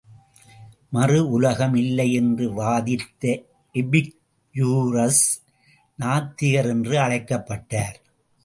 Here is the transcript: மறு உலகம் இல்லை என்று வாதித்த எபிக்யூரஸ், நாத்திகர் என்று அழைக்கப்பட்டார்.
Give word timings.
மறு 0.89 1.29
உலகம் 1.29 1.75
இல்லை 1.75 2.13
என்று 2.13 2.45
வாதித்த 2.53 3.43
எபிக்யூரஸ், 3.73 5.23
நாத்திகர் 5.99 6.69
என்று 6.69 6.99
அழைக்கப்பட்டார். 6.99 7.97